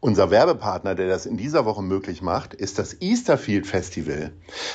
Unser 0.00 0.30
Werbepartner, 0.30 0.94
der 0.94 1.08
das 1.08 1.26
in 1.26 1.36
dieser 1.36 1.64
Woche 1.64 1.82
möglich 1.82 2.22
macht, 2.22 2.54
ist 2.54 2.78
das 2.78 3.00
Easterfield 3.00 3.66
Festival. 3.66 4.30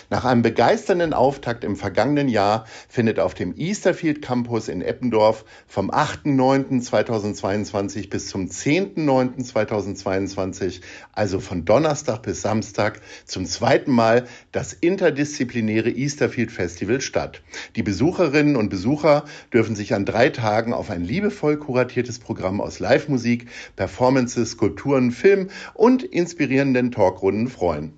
Nach 0.10 0.26
einem 0.26 0.42
begeisternden 0.42 1.14
Auftakt 1.14 1.64
im 1.64 1.78
vergangenen 1.78 2.28
Jahr 2.28 2.66
findet 2.90 3.22
auf 3.22 3.34
dem 3.34 3.56
Easterfield 3.56 4.22
Campus 4.22 4.68
in 4.68 4.82
Eppendorf 4.82 5.46
vom 5.66 5.92
8.9.2022 5.92 8.10
bis 8.10 8.28
zum 8.28 8.48
10.9.2022, 8.48 10.82
also 11.14 11.40
von 11.40 11.64
Donnerstag 11.64 12.24
bis 12.24 12.42
Samstag, 12.42 13.00
zum 13.24 13.46
zweiten 13.46 13.92
Mal 13.92 14.28
das 14.52 14.74
interdisziplinäre 14.74 15.90
Easterfield 15.90 16.52
Festival 16.52 17.00
statt. 17.00 17.42
Die 17.78 17.84
Besucherinnen 17.84 18.58
und 18.58 18.68
Besucher 18.68 19.24
dürfen 19.54 19.78
sich 19.78 19.94
an 19.94 20.04
drei 20.04 20.32
Tagen 20.32 20.74
auf 20.74 20.90
ein 20.90 21.06
liebevoll 21.06 21.56
kuratiertes 21.56 22.20
Programm 22.20 22.60
aus 22.60 22.80
Live-Musik, 22.80 23.48
Performances, 23.78 24.52
Skulpturen, 24.52 25.13
Film 25.14 25.50
und 25.74 26.04
inspirierenden 26.04 26.92
Talkrunden 26.92 27.48
freuen. 27.48 27.94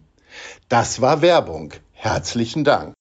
Das 0.69 1.02
war 1.02 1.21
Werbung. 1.21 1.73
Herzlichen 1.91 2.63
Dank. 2.63 2.94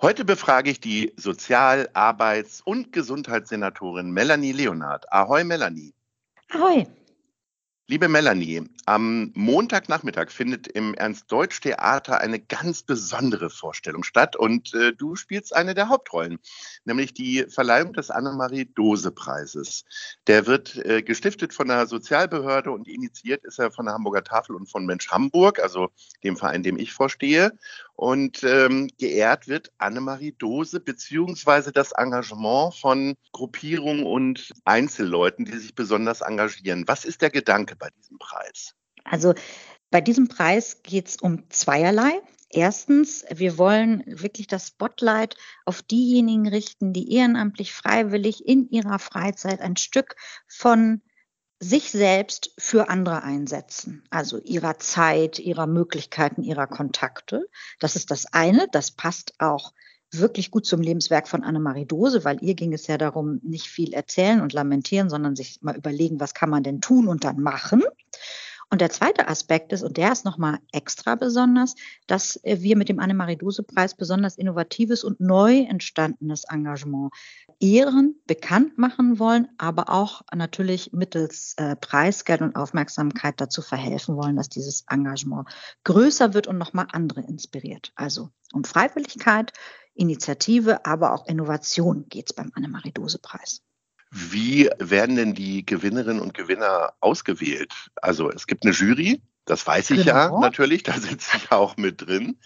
Heute 0.00 0.24
befrage 0.24 0.70
ich 0.70 0.80
die 0.80 1.12
Sozial-, 1.16 1.88
Arbeits- 1.92 2.60
und 2.60 2.92
Gesundheitssenatorin 2.92 4.10
Melanie 4.10 4.52
Leonard. 4.52 5.10
Ahoi, 5.12 5.44
Melanie. 5.44 5.94
Ahoi. 6.50 6.86
Liebe 7.92 8.08
Melanie, 8.08 8.62
am 8.86 9.32
Montagnachmittag 9.34 10.30
findet 10.30 10.66
im 10.66 10.94
Ernst-Deutsch-Theater 10.94 12.22
eine 12.22 12.40
ganz 12.40 12.82
besondere 12.82 13.50
Vorstellung 13.50 14.02
statt 14.02 14.34
und 14.34 14.72
äh, 14.72 14.94
du 14.94 15.14
spielst 15.14 15.54
eine 15.54 15.74
der 15.74 15.90
Hauptrollen, 15.90 16.38
nämlich 16.86 17.12
die 17.12 17.44
Verleihung 17.50 17.92
des 17.92 18.10
Annemarie-Dose-Preises. 18.10 19.84
Der 20.26 20.46
wird 20.46 20.74
äh, 20.76 21.02
gestiftet 21.02 21.52
von 21.52 21.68
der 21.68 21.86
Sozialbehörde 21.86 22.70
und 22.70 22.88
initiiert 22.88 23.44
ist 23.44 23.58
er 23.58 23.70
von 23.70 23.84
der 23.84 23.92
Hamburger 23.92 24.24
Tafel 24.24 24.56
und 24.56 24.70
von 24.70 24.86
Mensch 24.86 25.10
Hamburg, 25.10 25.60
also 25.60 25.90
dem 26.24 26.38
Verein, 26.38 26.62
dem 26.62 26.78
ich 26.78 26.94
vorstehe. 26.94 27.52
Und 28.02 28.42
ähm, 28.42 28.90
geehrt 28.98 29.46
wird 29.46 29.70
Annemarie 29.78 30.32
Dose 30.32 30.80
beziehungsweise 30.80 31.70
das 31.70 31.92
Engagement 31.92 32.74
von 32.74 33.14
Gruppierungen 33.30 34.04
und 34.04 34.52
Einzelleuten, 34.64 35.44
die 35.44 35.56
sich 35.56 35.76
besonders 35.76 36.20
engagieren. 36.20 36.82
Was 36.88 37.04
ist 37.04 37.22
der 37.22 37.30
Gedanke 37.30 37.76
bei 37.76 37.90
diesem 37.96 38.18
Preis? 38.18 38.74
Also 39.04 39.34
bei 39.92 40.00
diesem 40.00 40.26
Preis 40.26 40.82
geht 40.82 41.10
es 41.10 41.16
um 41.18 41.48
zweierlei. 41.48 42.20
Erstens, 42.50 43.24
wir 43.32 43.56
wollen 43.56 44.02
wirklich 44.04 44.48
das 44.48 44.66
Spotlight 44.66 45.36
auf 45.64 45.80
diejenigen 45.80 46.48
richten, 46.48 46.92
die 46.92 47.14
ehrenamtlich 47.14 47.72
freiwillig 47.72 48.44
in 48.44 48.68
ihrer 48.68 48.98
Freizeit 48.98 49.60
ein 49.60 49.76
Stück 49.76 50.16
von 50.48 51.02
sich 51.62 51.92
selbst 51.92 52.50
für 52.58 52.88
andere 52.88 53.22
einsetzen, 53.22 54.02
also 54.10 54.38
ihrer 54.38 54.78
Zeit, 54.78 55.38
ihrer 55.38 55.68
Möglichkeiten, 55.68 56.42
ihrer 56.42 56.66
Kontakte. 56.66 57.48
Das 57.78 57.94
ist 57.94 58.10
das 58.10 58.26
eine. 58.32 58.66
Das 58.72 58.90
passt 58.90 59.34
auch 59.38 59.72
wirklich 60.10 60.50
gut 60.50 60.66
zum 60.66 60.80
Lebenswerk 60.80 61.28
von 61.28 61.44
Annemarie 61.44 61.86
Dose, 61.86 62.24
weil 62.24 62.42
ihr 62.42 62.54
ging 62.54 62.72
es 62.72 62.88
ja 62.88 62.98
darum, 62.98 63.38
nicht 63.44 63.68
viel 63.68 63.94
erzählen 63.94 64.40
und 64.40 64.52
lamentieren, 64.52 65.08
sondern 65.08 65.36
sich 65.36 65.62
mal 65.62 65.76
überlegen, 65.76 66.18
was 66.18 66.34
kann 66.34 66.50
man 66.50 66.64
denn 66.64 66.80
tun 66.80 67.06
und 67.06 67.22
dann 67.22 67.40
machen. 67.40 67.84
Und 68.72 68.80
der 68.80 68.88
zweite 68.88 69.28
Aspekt 69.28 69.70
ist, 69.74 69.82
und 69.82 69.98
der 69.98 70.12
ist 70.12 70.24
nochmal 70.24 70.58
extra 70.72 71.14
besonders, 71.14 71.74
dass 72.06 72.40
wir 72.42 72.74
mit 72.78 72.88
dem 72.88 73.00
Annemarie-Duse-Preis 73.00 73.98
besonders 73.98 74.38
innovatives 74.38 75.04
und 75.04 75.20
neu 75.20 75.58
entstandenes 75.58 76.44
Engagement 76.44 77.12
ehren, 77.60 78.14
bekannt 78.26 78.78
machen 78.78 79.18
wollen, 79.18 79.48
aber 79.58 79.90
auch 79.90 80.22
natürlich 80.34 80.90
mittels 80.94 81.52
äh, 81.58 81.76
Preisgeld 81.76 82.40
und 82.40 82.56
Aufmerksamkeit 82.56 83.38
dazu 83.42 83.60
verhelfen 83.60 84.16
wollen, 84.16 84.36
dass 84.36 84.48
dieses 84.48 84.86
Engagement 84.88 85.50
größer 85.84 86.32
wird 86.32 86.46
und 86.46 86.56
nochmal 86.56 86.86
andere 86.92 87.20
inspiriert. 87.20 87.92
Also 87.94 88.30
um 88.54 88.64
Freiwilligkeit, 88.64 89.52
Initiative, 89.92 90.86
aber 90.86 91.12
auch 91.12 91.26
Innovation 91.26 92.06
geht 92.08 92.30
es 92.30 92.34
beim 92.34 92.50
Annemarie-Dose-Preis. 92.54 93.60
Wie 94.14 94.68
werden 94.78 95.16
denn 95.16 95.34
die 95.34 95.64
Gewinnerinnen 95.64 96.20
und 96.20 96.34
Gewinner 96.34 96.92
ausgewählt? 97.00 97.72
Also 97.96 98.30
es 98.30 98.46
gibt 98.46 98.64
eine 98.64 98.74
Jury, 98.74 99.22
das 99.46 99.66
weiß 99.66 99.90
ich 99.90 100.04
genau. 100.04 100.14
ja 100.14 100.38
natürlich, 100.38 100.82
da 100.82 100.92
sitze 100.92 101.38
ich 101.38 101.50
auch 101.50 101.78
mit 101.78 102.02
drin. 102.06 102.38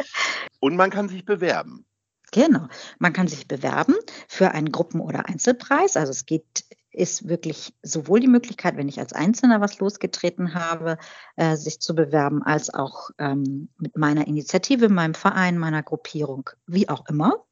Und 0.60 0.76
man 0.76 0.91
kann 0.91 1.09
sich 1.09 1.25
bewerben. 1.25 1.84
Genau, 2.31 2.69
man 3.00 3.12
kann 3.12 3.26
sich 3.26 3.49
bewerben 3.49 3.97
für 4.28 4.53
einen 4.53 4.71
Gruppen- 4.71 5.00
oder 5.00 5.28
Einzelpreis. 5.28 5.97
Also 5.97 6.12
es 6.12 6.25
geht 6.25 6.65
ist 6.93 7.28
wirklich 7.28 7.75
sowohl 7.82 8.21
die 8.21 8.26
Möglichkeit, 8.26 8.76
wenn 8.76 8.88
ich 8.88 8.99
als 8.99 9.12
Einzelner 9.12 9.60
was 9.60 9.78
losgetreten 9.81 10.55
habe, 10.55 10.97
äh, 11.37 11.56
sich 11.56 11.78
zu 11.81 11.94
bewerben, 11.94 12.43
als 12.43 12.72
auch 12.72 13.10
ähm, 13.19 13.69
mit 13.76 13.99
meiner 13.99 14.26
Initiative, 14.26 14.88
meinem 14.88 15.15
Verein, 15.15 15.59
meiner 15.59 15.82
Gruppierung, 15.82 16.49
wie 16.66 16.88
auch 16.88 17.06
immer. 17.09 17.44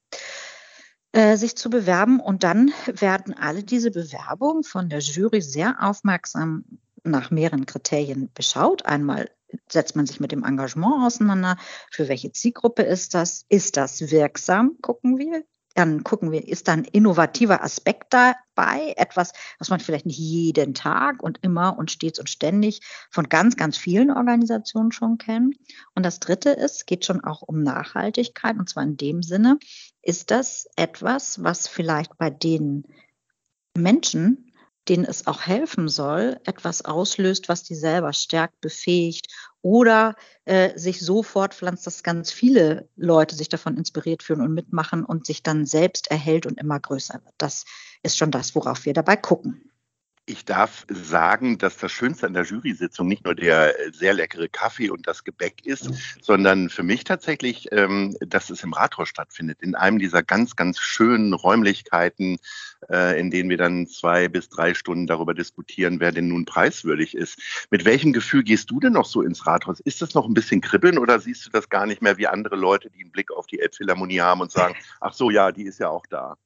Äh, 1.14 1.36
sich 1.36 1.54
zu 1.54 1.70
bewerben. 1.70 2.18
Und 2.18 2.42
dann 2.42 2.72
werden 2.86 3.34
alle 3.34 3.62
diese 3.62 3.92
Bewerbungen 3.92 4.64
von 4.64 4.88
der 4.88 4.98
Jury 4.98 5.40
sehr 5.42 5.76
aufmerksam 5.80 6.64
nach 7.04 7.30
mehreren 7.30 7.66
Kriterien 7.66 8.32
beschaut. 8.34 8.84
Einmal 8.84 9.30
setzt 9.68 9.94
man 9.94 10.06
sich 10.06 10.18
mit 10.18 10.32
dem 10.32 10.42
Engagement 10.42 11.04
auseinander. 11.06 11.56
Für 11.92 12.08
welche 12.08 12.32
Zielgruppe 12.32 12.82
ist 12.82 13.14
das? 13.14 13.44
Ist 13.48 13.76
das 13.76 14.10
wirksam? 14.10 14.78
Gucken 14.82 15.16
wir. 15.16 15.44
Dann 15.74 16.04
gucken 16.04 16.30
wir, 16.30 16.46
ist 16.46 16.68
da 16.68 16.72
ein 16.72 16.84
innovativer 16.84 17.62
Aspekt 17.62 18.14
dabei? 18.14 18.94
Etwas, 18.96 19.32
was 19.58 19.70
man 19.70 19.80
vielleicht 19.80 20.06
nicht 20.06 20.18
jeden 20.18 20.72
Tag 20.72 21.22
und 21.22 21.38
immer 21.42 21.76
und 21.76 21.90
stets 21.90 22.18
und 22.20 22.30
ständig 22.30 22.80
von 23.10 23.28
ganz, 23.28 23.56
ganz 23.56 23.76
vielen 23.76 24.10
Organisationen 24.10 24.92
schon 24.92 25.18
kennt. 25.18 25.56
Und 25.94 26.06
das 26.06 26.20
dritte 26.20 26.50
ist, 26.50 26.86
geht 26.86 27.04
schon 27.04 27.24
auch 27.24 27.42
um 27.42 27.62
Nachhaltigkeit. 27.62 28.56
Und 28.56 28.68
zwar 28.68 28.84
in 28.84 28.96
dem 28.96 29.22
Sinne, 29.22 29.58
ist 30.02 30.30
das 30.30 30.68
etwas, 30.76 31.42
was 31.42 31.66
vielleicht 31.66 32.16
bei 32.18 32.30
den 32.30 32.84
Menschen, 33.76 34.52
denen 34.88 35.04
es 35.04 35.26
auch 35.26 35.42
helfen 35.42 35.88
soll, 35.88 36.38
etwas 36.44 36.84
auslöst, 36.84 37.48
was 37.48 37.62
die 37.62 37.74
selber 37.74 38.12
stärkt, 38.12 38.60
befähigt 38.60 39.32
oder 39.62 40.14
äh, 40.44 40.78
sich 40.78 41.00
so 41.00 41.22
fortpflanzt, 41.22 41.86
dass 41.86 42.02
ganz 42.02 42.30
viele 42.30 42.88
Leute 42.96 43.34
sich 43.34 43.48
davon 43.48 43.76
inspiriert 43.76 44.22
fühlen 44.22 44.42
und 44.42 44.52
mitmachen 44.52 45.04
und 45.04 45.26
sich 45.26 45.42
dann 45.42 45.64
selbst 45.64 46.10
erhält 46.10 46.46
und 46.46 46.60
immer 46.60 46.78
größer 46.78 47.14
wird. 47.24 47.34
Das 47.38 47.64
ist 48.02 48.18
schon 48.18 48.30
das, 48.30 48.54
worauf 48.54 48.84
wir 48.84 48.92
dabei 48.92 49.16
gucken. 49.16 49.70
Ich 50.26 50.46
darf 50.46 50.86
sagen, 50.88 51.58
dass 51.58 51.76
das 51.76 51.92
Schönste 51.92 52.26
an 52.26 52.32
der 52.32 52.44
Jury-Sitzung 52.44 53.06
nicht 53.06 53.26
nur 53.26 53.34
der 53.34 53.78
äh, 53.78 53.92
sehr 53.92 54.14
leckere 54.14 54.48
Kaffee 54.48 54.88
und 54.88 55.06
das 55.06 55.22
Gebäck 55.22 55.66
ist, 55.66 55.90
sondern 56.22 56.70
für 56.70 56.82
mich 56.82 57.04
tatsächlich, 57.04 57.68
ähm, 57.72 58.16
dass 58.20 58.48
es 58.48 58.62
im 58.62 58.72
Rathaus 58.72 59.10
stattfindet, 59.10 59.60
in 59.60 59.74
einem 59.74 59.98
dieser 59.98 60.22
ganz, 60.22 60.56
ganz 60.56 60.78
schönen 60.78 61.34
Räumlichkeiten, 61.34 62.38
äh, 62.90 63.18
in 63.18 63.30
denen 63.30 63.50
wir 63.50 63.56
dann 63.56 63.86
zwei 63.86 64.28
bis 64.28 64.48
drei 64.48 64.74
Stunden 64.74 65.06
darüber 65.06 65.34
diskutieren, 65.34 66.00
wer 66.00 66.12
denn 66.12 66.28
nun 66.28 66.44
preiswürdig 66.44 67.14
ist. 67.14 67.38
Mit 67.70 67.84
welchem 67.84 68.12
Gefühl 68.12 68.42
gehst 68.42 68.70
du 68.70 68.80
denn 68.80 68.92
noch 68.92 69.06
so 69.06 69.22
ins 69.22 69.46
Rathaus? 69.46 69.80
Ist 69.80 70.02
das 70.02 70.14
noch 70.14 70.26
ein 70.26 70.34
bisschen 70.34 70.60
kribbeln 70.60 70.98
oder 70.98 71.20
siehst 71.20 71.46
du 71.46 71.50
das 71.50 71.68
gar 71.68 71.86
nicht 71.86 72.02
mehr 72.02 72.16
wie 72.18 72.26
andere 72.26 72.56
Leute, 72.56 72.90
die 72.90 73.02
einen 73.02 73.12
Blick 73.12 73.30
auf 73.30 73.46
die 73.46 73.60
Elbphilharmonie 73.60 74.20
haben 74.20 74.40
und 74.40 74.50
sagen, 74.50 74.74
ach 75.00 75.14
so, 75.14 75.30
ja, 75.30 75.52
die 75.52 75.64
ist 75.64 75.80
ja 75.80 75.88
auch 75.88 76.06
da? 76.06 76.36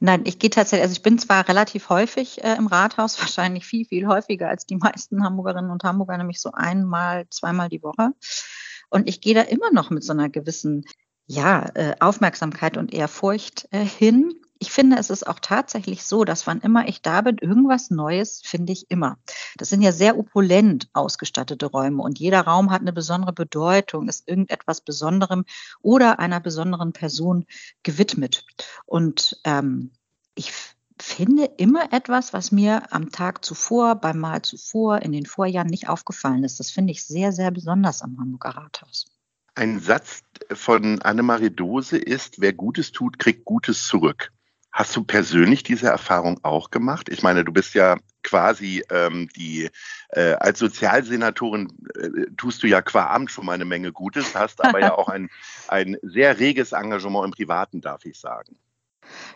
Nein, 0.00 0.22
ich 0.24 0.38
gehe 0.38 0.50
tatsächlich, 0.50 0.82
also 0.82 0.92
ich 0.92 1.02
bin 1.02 1.18
zwar 1.18 1.48
relativ 1.48 1.88
häufig 1.88 2.42
äh, 2.44 2.54
im 2.56 2.66
Rathaus, 2.66 3.18
wahrscheinlich 3.20 3.66
viel, 3.66 3.84
viel 3.84 4.06
häufiger 4.06 4.48
als 4.48 4.66
die 4.66 4.76
meisten 4.76 5.24
Hamburgerinnen 5.24 5.70
und 5.70 5.84
Hamburger, 5.84 6.16
nämlich 6.16 6.40
so 6.40 6.52
einmal, 6.52 7.26
zweimal 7.30 7.68
die 7.68 7.82
Woche. 7.82 8.10
Und 8.90 9.08
ich 9.08 9.20
gehe 9.20 9.34
da 9.34 9.42
immer 9.42 9.72
noch 9.72 9.90
mit 9.90 10.04
so 10.04 10.12
einer 10.12 10.28
gewissen 10.28 10.84
ja, 11.26 11.70
äh, 11.74 11.94
Aufmerksamkeit 12.00 12.76
und 12.76 12.92
Ehrfurcht 12.92 13.66
äh, 13.70 13.84
hin. 13.84 14.34
Ich 14.58 14.70
finde, 14.70 14.96
es 14.98 15.10
ist 15.10 15.26
auch 15.26 15.40
tatsächlich 15.40 16.04
so, 16.04 16.24
dass 16.24 16.46
wann 16.46 16.60
immer 16.60 16.88
ich 16.88 17.02
da 17.02 17.20
bin, 17.20 17.38
irgendwas 17.38 17.90
Neues 17.90 18.40
finde 18.44 18.72
ich 18.72 18.90
immer. 18.90 19.18
Das 19.56 19.68
sind 19.68 19.82
ja 19.82 19.92
sehr 19.92 20.16
opulent 20.16 20.88
ausgestattete 20.92 21.66
Räume 21.66 22.02
und 22.02 22.18
jeder 22.18 22.42
Raum 22.42 22.70
hat 22.70 22.80
eine 22.80 22.92
besondere 22.92 23.32
Bedeutung, 23.32 24.08
ist 24.08 24.28
irgendetwas 24.28 24.80
Besonderem 24.80 25.44
oder 25.82 26.18
einer 26.18 26.40
besonderen 26.40 26.92
Person 26.92 27.46
gewidmet. 27.82 28.46
Und 28.86 29.40
ähm, 29.44 29.90
ich 30.34 30.52
finde 31.00 31.44
immer 31.56 31.92
etwas, 31.92 32.32
was 32.32 32.52
mir 32.52 32.92
am 32.92 33.10
Tag 33.10 33.44
zuvor, 33.44 33.96
beim 33.96 34.18
Mal 34.18 34.42
zuvor, 34.42 35.02
in 35.02 35.12
den 35.12 35.26
Vorjahren 35.26 35.68
nicht 35.68 35.88
aufgefallen 35.88 36.44
ist. 36.44 36.60
Das 36.60 36.70
finde 36.70 36.92
ich 36.92 37.04
sehr, 37.04 37.32
sehr 37.32 37.50
besonders 37.50 38.02
am 38.02 38.16
Hamburger 38.18 38.50
Rathaus. 38.50 39.06
Ein 39.56 39.80
Satz 39.80 40.20
von 40.52 41.02
Annemarie 41.02 41.50
Dose 41.50 41.96
ist, 41.96 42.40
wer 42.40 42.52
Gutes 42.52 42.92
tut, 42.92 43.18
kriegt 43.18 43.44
Gutes 43.44 43.86
zurück. 43.86 44.32
Hast 44.74 44.96
du 44.96 45.04
persönlich 45.04 45.62
diese 45.62 45.86
Erfahrung 45.86 46.40
auch 46.42 46.72
gemacht? 46.72 47.08
Ich 47.08 47.22
meine, 47.22 47.44
du 47.44 47.52
bist 47.52 47.74
ja 47.74 47.96
quasi 48.24 48.82
ähm, 48.90 49.28
die 49.36 49.70
äh, 50.08 50.32
als 50.32 50.58
Sozialsenatorin 50.58 51.68
äh, 51.94 52.26
tust 52.36 52.60
du 52.60 52.66
ja 52.66 52.82
qua 52.82 53.14
Amt 53.14 53.30
schon 53.30 53.46
mal 53.46 53.52
eine 53.52 53.66
Menge 53.66 53.92
Gutes, 53.92 54.34
hast 54.34 54.64
aber 54.64 54.80
ja 54.80 54.98
auch 54.98 55.06
ein, 55.08 55.30
ein 55.68 55.96
sehr 56.02 56.40
reges 56.40 56.72
Engagement 56.72 57.24
im 57.24 57.30
Privaten, 57.30 57.82
darf 57.82 58.04
ich 58.04 58.18
sagen. 58.18 58.56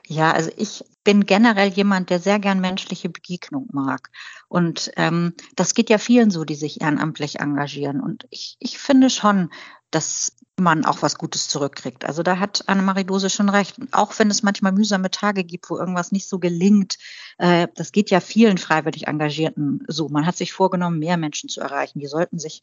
Ja, 0.08 0.32
also 0.32 0.50
ich 0.56 0.84
bin 1.04 1.24
generell 1.24 1.68
jemand, 1.68 2.10
der 2.10 2.18
sehr 2.18 2.40
gern 2.40 2.60
menschliche 2.60 3.08
Begegnung 3.08 3.68
mag. 3.70 4.10
Und 4.48 4.90
ähm, 4.96 5.34
das 5.54 5.74
geht 5.74 5.88
ja 5.88 5.98
vielen 5.98 6.32
so, 6.32 6.44
die 6.44 6.56
sich 6.56 6.80
ehrenamtlich 6.80 7.38
engagieren. 7.38 8.00
Und 8.00 8.26
ich, 8.30 8.56
ich 8.58 8.76
finde 8.78 9.08
schon, 9.08 9.50
dass 9.92 10.34
man 10.58 10.84
auch 10.84 11.02
was 11.02 11.18
Gutes 11.18 11.48
zurückkriegt. 11.48 12.04
Also 12.04 12.22
da 12.22 12.38
hat 12.38 12.64
Annemarie 12.66 13.04
Dose 13.04 13.30
schon 13.30 13.48
recht. 13.48 13.76
Auch 13.92 14.18
wenn 14.18 14.30
es 14.30 14.42
manchmal 14.42 14.72
mühsame 14.72 15.10
Tage 15.10 15.44
gibt, 15.44 15.70
wo 15.70 15.78
irgendwas 15.78 16.12
nicht 16.12 16.28
so 16.28 16.38
gelingt, 16.38 16.98
äh, 17.38 17.68
das 17.74 17.92
geht 17.92 18.10
ja 18.10 18.20
vielen 18.20 18.58
freiwillig 18.58 19.06
Engagierten 19.06 19.84
so. 19.88 20.08
Man 20.08 20.26
hat 20.26 20.36
sich 20.36 20.52
vorgenommen, 20.52 20.98
mehr 20.98 21.16
Menschen 21.16 21.48
zu 21.48 21.60
erreichen. 21.60 22.00
Die 22.00 22.06
sollten 22.06 22.38
sich 22.38 22.62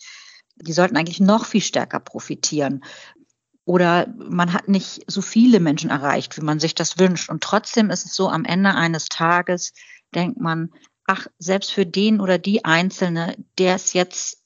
die 0.55 0.73
sollten 0.73 0.97
eigentlich 0.97 1.19
noch 1.19 1.45
viel 1.45 1.61
stärker 1.61 1.99
profitieren. 1.99 2.83
Oder 3.65 4.07
man 4.17 4.53
hat 4.53 4.67
nicht 4.67 5.03
so 5.07 5.21
viele 5.21 5.59
Menschen 5.59 5.89
erreicht, 5.89 6.37
wie 6.37 6.45
man 6.45 6.59
sich 6.59 6.75
das 6.75 6.99
wünscht. 6.99 7.29
Und 7.29 7.43
trotzdem 7.43 7.89
ist 7.89 8.05
es 8.05 8.15
so, 8.15 8.29
am 8.29 8.45
Ende 8.45 8.75
eines 8.75 9.09
Tages 9.09 9.73
denkt 10.13 10.39
man, 10.39 10.71
ach, 11.07 11.27
selbst 11.39 11.71
für 11.71 11.85
den 11.85 12.21
oder 12.21 12.37
die 12.37 12.63
Einzelne, 12.63 13.35
der 13.57 13.75
es 13.75 13.93
jetzt 13.93 14.43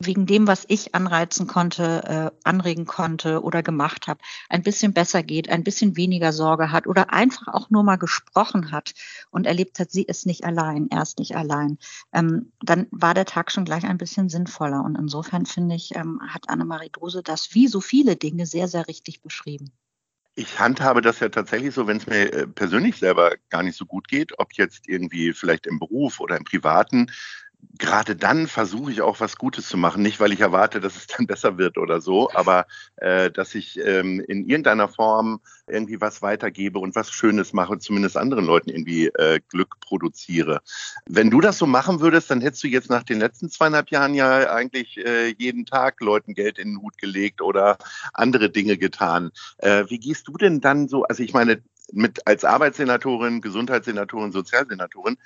wegen 0.00 0.26
dem, 0.26 0.46
was 0.46 0.64
ich 0.68 0.94
anreizen 0.94 1.48
konnte, 1.48 2.04
äh, 2.04 2.48
anregen 2.48 2.86
konnte 2.86 3.42
oder 3.42 3.64
gemacht 3.64 4.06
habe, 4.06 4.20
ein 4.48 4.62
bisschen 4.62 4.92
besser 4.92 5.24
geht, 5.24 5.48
ein 5.48 5.64
bisschen 5.64 5.96
weniger 5.96 6.32
Sorge 6.32 6.70
hat 6.70 6.86
oder 6.86 7.12
einfach 7.12 7.48
auch 7.48 7.70
nur 7.70 7.82
mal 7.82 7.96
gesprochen 7.96 8.70
hat 8.70 8.94
und 9.30 9.44
erlebt 9.44 9.80
hat, 9.80 9.90
sie 9.90 10.04
ist 10.04 10.24
nicht 10.24 10.44
allein, 10.44 10.88
er 10.90 11.02
ist 11.02 11.18
nicht 11.18 11.36
allein, 11.36 11.78
ähm, 12.12 12.52
dann 12.60 12.86
war 12.92 13.14
der 13.14 13.24
Tag 13.24 13.50
schon 13.50 13.64
gleich 13.64 13.84
ein 13.84 13.98
bisschen 13.98 14.28
sinnvoller. 14.28 14.84
Und 14.84 14.96
insofern 14.96 15.46
finde 15.46 15.74
ich, 15.74 15.96
ähm, 15.96 16.20
hat 16.28 16.48
Annemarie 16.48 16.90
Dose 16.90 17.22
das 17.22 17.54
wie 17.54 17.66
so 17.66 17.80
viele 17.80 18.14
Dinge 18.14 18.46
sehr, 18.46 18.68
sehr 18.68 18.86
richtig 18.86 19.20
beschrieben. 19.20 19.72
Ich 20.36 20.60
handhabe 20.60 21.00
das 21.00 21.18
ja 21.18 21.28
tatsächlich 21.30 21.74
so, 21.74 21.88
wenn 21.88 21.96
es 21.96 22.06
mir 22.06 22.32
äh, 22.32 22.46
persönlich 22.46 22.98
selber 22.98 23.32
gar 23.48 23.64
nicht 23.64 23.76
so 23.76 23.84
gut 23.84 24.06
geht, 24.06 24.38
ob 24.38 24.52
jetzt 24.52 24.88
irgendwie 24.88 25.32
vielleicht 25.32 25.66
im 25.66 25.80
Beruf 25.80 26.20
oder 26.20 26.36
im 26.36 26.44
Privaten, 26.44 27.10
gerade 27.78 28.16
dann 28.16 28.48
versuche 28.48 28.90
ich 28.92 29.02
auch 29.02 29.20
was 29.20 29.36
Gutes 29.36 29.68
zu 29.68 29.76
machen. 29.76 30.02
Nicht, 30.02 30.20
weil 30.20 30.32
ich 30.32 30.40
erwarte, 30.40 30.80
dass 30.80 30.96
es 30.96 31.06
dann 31.06 31.26
besser 31.26 31.58
wird 31.58 31.78
oder 31.78 32.00
so, 32.00 32.30
aber 32.34 32.66
äh, 32.96 33.30
dass 33.30 33.54
ich 33.54 33.78
ähm, 33.78 34.20
in 34.20 34.48
irgendeiner 34.48 34.88
Form 34.88 35.40
irgendwie 35.66 36.00
was 36.00 36.22
weitergebe 36.22 36.78
und 36.78 36.94
was 36.94 37.10
Schönes 37.10 37.52
mache, 37.52 37.78
zumindest 37.78 38.16
anderen 38.16 38.44
Leuten 38.44 38.70
irgendwie 38.70 39.06
äh, 39.06 39.40
Glück 39.48 39.80
produziere. 39.80 40.60
Wenn 41.06 41.30
du 41.30 41.40
das 41.40 41.58
so 41.58 41.66
machen 41.66 42.00
würdest, 42.00 42.30
dann 42.30 42.40
hättest 42.40 42.64
du 42.64 42.68
jetzt 42.68 42.90
nach 42.90 43.02
den 43.02 43.20
letzten 43.20 43.50
zweieinhalb 43.50 43.90
Jahren 43.90 44.14
ja 44.14 44.50
eigentlich 44.50 44.98
äh, 44.98 45.34
jeden 45.38 45.66
Tag 45.66 46.00
Leuten 46.00 46.34
Geld 46.34 46.58
in 46.58 46.70
den 46.70 46.82
Hut 46.82 46.98
gelegt 46.98 47.40
oder 47.42 47.78
andere 48.12 48.50
Dinge 48.50 48.76
getan. 48.76 49.30
Äh, 49.58 49.84
wie 49.88 49.98
gehst 49.98 50.26
du 50.28 50.32
denn 50.32 50.60
dann 50.60 50.88
so, 50.88 51.04
also 51.04 51.22
ich 51.22 51.32
meine, 51.32 51.62
mit 51.92 52.26
als 52.26 52.44
Arbeitssenatorin, 52.44 53.40
Gesundheitssenatorin, 53.40 54.32
Sozialsenatorin 54.32 55.16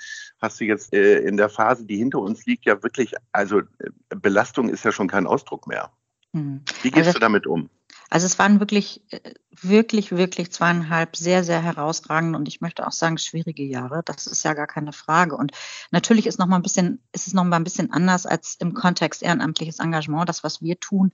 hast 0.41 0.61
du 0.61 0.65
jetzt 0.65 0.93
äh, 0.93 1.19
in 1.19 1.37
der 1.37 1.49
Phase, 1.49 1.85
die 1.85 1.97
hinter 1.97 2.19
uns 2.21 2.47
liegt, 2.47 2.65
ja 2.65 2.83
wirklich, 2.83 3.15
also 3.33 3.61
äh, 3.61 3.91
Belastung 4.11 4.69
ist 4.69 4.85
ja 4.85 4.93
schon 4.93 5.09
kein 5.09 5.27
Ausdruck 5.27 5.67
mehr. 5.67 5.91
Hm. 6.35 6.63
Wie 6.83 6.91
gehst 6.91 7.09
also, 7.09 7.19
du 7.19 7.21
damit 7.21 7.47
um? 7.47 7.69
Also 8.13 8.27
es 8.27 8.39
waren 8.39 8.61
wirklich, 8.61 9.01
äh, 9.11 9.33
wirklich, 9.63 10.13
wirklich 10.13 10.53
zweieinhalb 10.53 11.17
sehr, 11.17 11.45
sehr 11.45 11.63
herausragende 11.63 12.39
und 12.39 12.47
ich 12.47 12.61
möchte 12.61 12.87
auch 12.87 12.93
sagen 12.93 13.17
schwierige 13.17 13.63
Jahre. 13.63 14.03
Das 14.05 14.27
ist 14.27 14.43
ja 14.43 14.53
gar 14.53 14.67
keine 14.67 14.93
Frage. 14.93 15.35
Und 15.35 15.53
natürlich 15.93 16.27
ist 16.27 16.39
noch 16.39 16.47
mal 16.47 16.57
ein 16.57 16.63
bisschen, 16.63 17.03
ist 17.13 17.27
es 17.27 17.33
noch 17.33 17.45
mal 17.45 17.57
ein 17.57 17.65
bisschen 17.65 17.91
anders 17.91 18.27
als 18.27 18.57
im 18.57 18.75
Kontext 18.75 19.23
ehrenamtliches 19.23 19.79
Engagement. 19.79 20.29
Das, 20.29 20.45
was 20.45 20.61
wir 20.61 20.79
tun, 20.79 21.13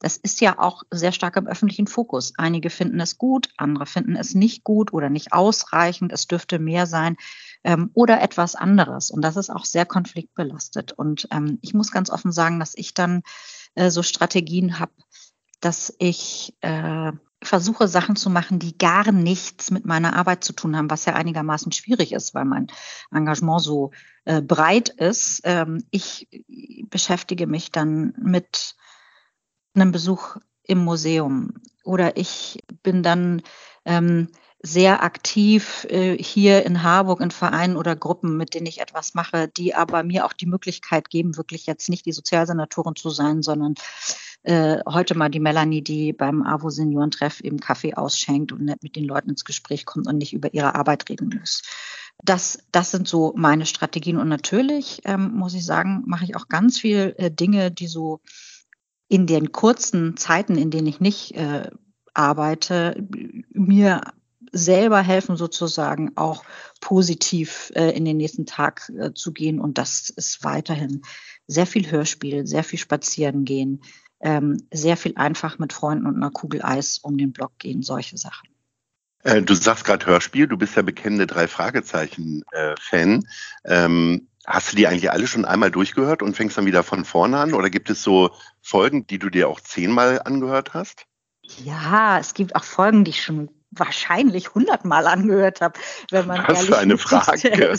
das 0.00 0.16
ist 0.16 0.40
ja 0.40 0.58
auch 0.58 0.82
sehr 0.90 1.12
stark 1.12 1.36
im 1.36 1.46
öffentlichen 1.46 1.86
Fokus. 1.86 2.32
Einige 2.36 2.68
finden 2.68 2.98
es 2.98 3.16
gut, 3.16 3.50
andere 3.56 3.86
finden 3.86 4.16
es 4.16 4.34
nicht 4.34 4.64
gut 4.64 4.92
oder 4.92 5.08
nicht 5.08 5.32
ausreichend. 5.32 6.10
Es 6.10 6.26
dürfte 6.26 6.58
mehr 6.58 6.88
sein 6.88 7.16
ähm, 7.62 7.92
oder 7.94 8.22
etwas 8.22 8.56
anderes. 8.56 9.12
Und 9.12 9.22
das 9.22 9.36
ist 9.36 9.50
auch 9.50 9.64
sehr 9.64 9.86
konfliktbelastet. 9.86 10.90
Und 10.90 11.28
ähm, 11.30 11.60
ich 11.62 11.74
muss 11.74 11.92
ganz 11.92 12.10
offen 12.10 12.32
sagen, 12.32 12.58
dass 12.58 12.74
ich 12.74 12.92
dann 12.92 13.22
äh, 13.76 13.90
so 13.90 14.02
Strategien 14.02 14.80
habe, 14.80 14.90
dass 15.60 15.94
ich 15.98 16.54
äh, 16.60 17.12
versuche, 17.42 17.88
Sachen 17.88 18.16
zu 18.16 18.28
machen, 18.30 18.58
die 18.58 18.76
gar 18.76 19.12
nichts 19.12 19.70
mit 19.70 19.86
meiner 19.86 20.14
Arbeit 20.14 20.44
zu 20.44 20.52
tun 20.52 20.76
haben, 20.76 20.90
was 20.90 21.06
ja 21.06 21.14
einigermaßen 21.14 21.72
schwierig 21.72 22.12
ist, 22.12 22.34
weil 22.34 22.44
mein 22.44 22.66
Engagement 23.10 23.62
so 23.62 23.92
äh, 24.24 24.42
breit 24.42 24.90
ist. 24.90 25.40
Ähm, 25.44 25.84
ich 25.90 26.28
beschäftige 26.90 27.46
mich 27.46 27.72
dann 27.72 28.12
mit 28.18 28.76
einem 29.74 29.92
Besuch 29.92 30.36
im 30.64 30.78
Museum 30.78 31.54
oder 31.84 32.16
ich 32.16 32.62
bin 32.82 33.02
dann 33.02 33.42
ähm, 33.84 34.28
sehr 34.62 35.02
aktiv 35.02 35.86
äh, 35.88 36.22
hier 36.22 36.66
in 36.66 36.82
Harburg 36.82 37.20
in 37.20 37.30
Vereinen 37.30 37.76
oder 37.76 37.96
Gruppen, 37.96 38.36
mit 38.36 38.52
denen 38.52 38.66
ich 38.66 38.80
etwas 38.80 39.14
mache, 39.14 39.48
die 39.48 39.74
aber 39.74 40.02
mir 40.02 40.26
auch 40.26 40.34
die 40.34 40.46
Möglichkeit 40.46 41.08
geben, 41.08 41.38
wirklich 41.38 41.64
jetzt 41.64 41.88
nicht 41.88 42.04
die 42.04 42.12
Sozialsenatorin 42.12 42.94
zu 42.94 43.08
sein, 43.08 43.42
sondern 43.42 43.74
äh, 44.42 44.78
heute 44.86 45.16
mal 45.16 45.28
die 45.28 45.40
Melanie, 45.40 45.82
die 45.82 46.12
beim 46.12 46.42
AWO 46.42 46.70
Seniorentreff 46.70 47.40
eben 47.40 47.60
Kaffee 47.60 47.94
ausschenkt 47.94 48.52
und 48.52 48.64
mit 48.82 48.96
den 48.96 49.04
Leuten 49.04 49.30
ins 49.30 49.44
Gespräch 49.44 49.84
kommt 49.84 50.06
und 50.06 50.18
nicht 50.18 50.32
über 50.32 50.54
ihre 50.54 50.74
Arbeit 50.74 51.08
reden 51.10 51.30
muss. 51.38 51.62
Das, 52.22 52.58
das 52.72 52.90
sind 52.90 53.08
so 53.08 53.34
meine 53.36 53.66
Strategien. 53.66 54.16
Und 54.16 54.28
natürlich, 54.28 55.02
ähm, 55.04 55.32
muss 55.34 55.54
ich 55.54 55.64
sagen, 55.64 56.02
mache 56.06 56.24
ich 56.24 56.36
auch 56.36 56.48
ganz 56.48 56.78
viel 56.78 57.14
äh, 57.18 57.30
Dinge, 57.30 57.70
die 57.70 57.86
so 57.86 58.20
in 59.08 59.26
den 59.26 59.52
kurzen 59.52 60.16
Zeiten, 60.16 60.56
in 60.56 60.70
denen 60.70 60.86
ich 60.86 61.00
nicht 61.00 61.34
äh, 61.34 61.70
arbeite, 62.14 63.06
mir 63.52 64.02
selber 64.52 65.00
helfen, 65.00 65.36
sozusagen 65.36 66.12
auch 66.16 66.44
positiv 66.80 67.72
äh, 67.74 67.90
in 67.90 68.04
den 68.04 68.16
nächsten 68.16 68.46
Tag 68.46 68.90
äh, 68.98 69.12
zu 69.14 69.32
gehen. 69.32 69.60
Und 69.60 69.78
das 69.78 70.10
ist 70.10 70.44
weiterhin 70.44 71.02
sehr 71.46 71.66
viel 71.66 71.90
Hörspiel, 71.90 72.46
sehr 72.46 72.64
viel 72.64 72.78
Spazieren 72.78 73.44
gehen, 73.44 73.82
ähm, 74.20 74.62
sehr 74.72 74.96
viel 74.96 75.16
einfach 75.16 75.58
mit 75.58 75.72
Freunden 75.72 76.06
und 76.06 76.16
einer 76.16 76.30
Kugel 76.30 76.62
Eis 76.62 76.98
um 76.98 77.18
den 77.18 77.32
Block 77.32 77.58
gehen, 77.58 77.82
solche 77.82 78.18
Sachen. 78.18 78.48
Äh, 79.22 79.42
du 79.42 79.54
sagst 79.54 79.84
gerade 79.84 80.06
Hörspiel, 80.06 80.46
du 80.46 80.56
bist 80.56 80.76
ja 80.76 80.82
bekennende 80.82 81.26
drei 81.26 81.48
Fragezeichen-Fan. 81.48 83.24
Äh, 83.64 83.84
ähm, 83.84 84.28
hast 84.46 84.72
du 84.72 84.76
die 84.76 84.86
eigentlich 84.86 85.10
alle 85.10 85.26
schon 85.26 85.44
einmal 85.44 85.70
durchgehört 85.70 86.22
und 86.22 86.36
fängst 86.36 86.56
dann 86.56 86.66
wieder 86.66 86.82
von 86.82 87.04
vorne 87.04 87.38
an? 87.38 87.54
Oder 87.54 87.70
gibt 87.70 87.90
es 87.90 88.02
so 88.02 88.30
Folgen, 88.62 89.06
die 89.06 89.18
du 89.18 89.28
dir 89.28 89.48
auch 89.48 89.60
zehnmal 89.60 90.20
angehört 90.22 90.74
hast? 90.74 91.06
Ja, 91.42 92.18
es 92.18 92.34
gibt 92.34 92.54
auch 92.54 92.64
Folgen, 92.64 93.04
die 93.04 93.10
ich 93.10 93.22
schon 93.22 93.50
wahrscheinlich 93.70 94.54
hundertmal 94.54 95.06
angehört 95.06 95.60
habe, 95.60 95.78
wenn 96.10 96.26
man 96.26 96.46
Was 96.48 96.66
für 96.66 96.78
eine 96.78 96.98
Frage. 96.98 97.76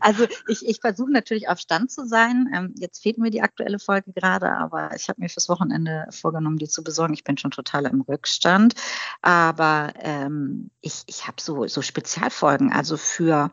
Also 0.00 0.26
ich, 0.46 0.66
ich 0.66 0.80
versuche 0.80 1.10
natürlich 1.10 1.48
auf 1.48 1.58
Stand 1.58 1.90
zu 1.90 2.06
sein. 2.06 2.48
Ähm, 2.54 2.74
jetzt 2.76 3.02
fehlt 3.02 3.18
mir 3.18 3.30
die 3.30 3.42
aktuelle 3.42 3.78
Folge 3.78 4.12
gerade, 4.12 4.52
aber 4.52 4.94
ich 4.94 5.08
habe 5.08 5.20
mir 5.20 5.28
fürs 5.28 5.48
Wochenende 5.48 6.06
vorgenommen, 6.10 6.58
die 6.58 6.68
zu 6.68 6.84
besorgen. 6.84 7.14
Ich 7.14 7.24
bin 7.24 7.36
schon 7.36 7.50
total 7.50 7.86
im 7.86 8.02
Rückstand. 8.02 8.74
Aber 9.22 9.92
ähm, 10.00 10.70
ich, 10.80 11.02
ich 11.06 11.26
habe 11.26 11.40
so, 11.40 11.66
so 11.66 11.82
Spezialfolgen, 11.82 12.72
also 12.72 12.96
für 12.96 13.50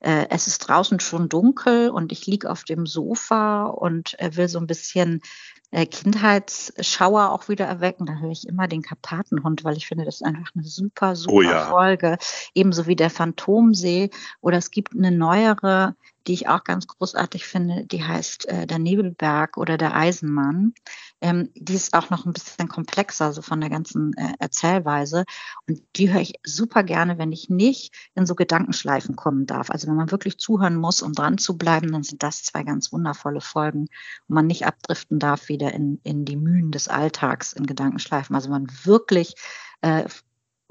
äh, 0.00 0.26
es 0.30 0.46
ist 0.46 0.58
draußen 0.60 1.00
schon 1.00 1.28
dunkel 1.28 1.90
und 1.90 2.12
ich 2.12 2.26
liege 2.26 2.50
auf 2.50 2.64
dem 2.64 2.86
Sofa 2.86 3.64
und 3.64 4.18
äh, 4.20 4.36
will 4.36 4.48
so 4.48 4.58
ein 4.58 4.66
bisschen 4.66 5.22
Kindheitsschauer 5.70 7.30
auch 7.30 7.48
wieder 7.48 7.66
erwecken. 7.66 8.06
Da 8.06 8.14
höre 8.14 8.30
ich 8.30 8.46
immer 8.46 8.68
den 8.68 8.82
Karpatenhund, 8.82 9.64
weil 9.64 9.76
ich 9.76 9.86
finde, 9.86 10.04
das 10.04 10.16
ist 10.16 10.22
einfach 10.22 10.50
eine 10.54 10.64
super, 10.64 11.14
super 11.14 11.34
oh 11.34 11.42
ja. 11.42 11.66
Folge. 11.66 12.16
Ebenso 12.54 12.86
wie 12.86 12.96
der 12.96 13.10
Phantomsee. 13.10 14.10
Oder 14.40 14.56
es 14.56 14.70
gibt 14.70 14.94
eine 14.94 15.10
neuere, 15.10 15.94
die 16.26 16.32
ich 16.32 16.48
auch 16.48 16.64
ganz 16.64 16.86
großartig 16.86 17.46
finde, 17.46 17.84
die 17.84 18.02
heißt 18.02 18.48
äh, 18.48 18.66
Der 18.66 18.78
Nebelberg 18.78 19.56
oder 19.56 19.76
Der 19.76 19.94
Eisenmann. 19.94 20.74
Ähm, 21.20 21.50
die 21.54 21.74
ist 21.74 21.94
auch 21.94 22.10
noch 22.10 22.26
ein 22.26 22.32
bisschen 22.32 22.68
komplexer, 22.68 23.32
so 23.32 23.42
von 23.42 23.60
der 23.60 23.70
ganzen 23.70 24.12
äh, 24.14 24.34
Erzählweise. 24.38 25.24
Und 25.66 25.80
die 25.96 26.12
höre 26.12 26.20
ich 26.20 26.34
super 26.44 26.82
gerne, 26.82 27.18
wenn 27.18 27.32
ich 27.32 27.48
nicht 27.48 27.94
in 28.14 28.26
so 28.26 28.34
Gedankenschleifen 28.34 29.16
kommen 29.16 29.46
darf. 29.46 29.70
Also 29.70 29.88
wenn 29.88 29.96
man 29.96 30.10
wirklich 30.10 30.38
zuhören 30.38 30.76
muss, 30.76 31.02
um 31.02 31.12
dran 31.12 31.38
zu 31.38 31.58
bleiben, 31.58 31.90
dann 31.90 32.04
sind 32.04 32.22
das 32.22 32.44
zwei 32.44 32.62
ganz 32.62 32.92
wundervolle 32.92 33.40
Folgen, 33.40 33.86
wo 34.28 34.34
man 34.34 34.46
nicht 34.46 34.66
abdriften 34.66 35.18
darf 35.18 35.48
wieder 35.48 35.72
in, 35.72 36.00
in 36.04 36.24
die 36.24 36.36
Mühen 36.36 36.70
des 36.70 36.88
Alltags 36.88 37.52
in 37.52 37.66
Gedankenschleifen. 37.66 38.36
Also 38.36 38.50
man 38.50 38.68
wirklich 38.84 39.34
äh, 39.80 40.04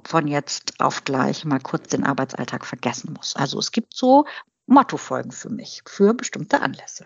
von 0.03 0.27
jetzt 0.27 0.79
auf 0.79 1.03
gleich 1.03 1.43
mal 1.43 1.59
kurz 1.59 1.89
den 1.89 2.03
Arbeitsalltag 2.03 2.65
vergessen 2.65 3.13
muss. 3.13 3.35
Also 3.35 3.59
es 3.59 3.71
gibt 3.71 3.93
so 3.93 4.25
Mottofolgen 4.67 5.31
für 5.31 5.49
mich, 5.49 5.81
für 5.85 6.13
bestimmte 6.13 6.61
Anlässe. 6.61 7.05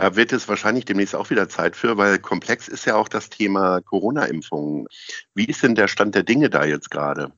Da 0.00 0.16
wird 0.16 0.32
es 0.32 0.48
wahrscheinlich 0.48 0.84
demnächst 0.84 1.14
auch 1.14 1.30
wieder 1.30 1.48
Zeit 1.48 1.76
für, 1.76 1.96
weil 1.96 2.18
komplex 2.18 2.66
ist 2.66 2.84
ja 2.84 2.96
auch 2.96 3.08
das 3.08 3.30
Thema 3.30 3.80
Corona-Impfungen. 3.80 4.88
Wie 5.34 5.44
ist 5.44 5.62
denn 5.62 5.76
der 5.76 5.86
Stand 5.86 6.16
der 6.16 6.24
Dinge 6.24 6.50
da 6.50 6.64
jetzt 6.64 6.90
gerade? 6.90 7.32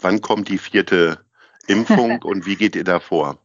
Wann 0.00 0.20
kommt 0.20 0.48
die 0.48 0.58
vierte 0.58 1.24
Impfung 1.68 2.20
und 2.24 2.46
wie 2.46 2.56
geht 2.56 2.74
ihr 2.74 2.82
da 2.82 2.98
vor? 2.98 3.38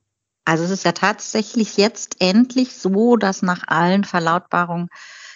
Also 0.45 0.63
es 0.63 0.72
ist 0.72 0.84
ja 0.84 0.93
tatsächlich 0.93 1.77
jetzt 1.77 2.17
endlich 2.19 2.74
so, 2.74 3.17
dass 3.17 3.43
nach 3.43 3.67
allen 3.67 4.03
Verlautbarungen, 4.03 4.89